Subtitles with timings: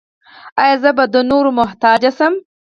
[0.63, 2.33] ایا زه به د نورو محتاج شم؟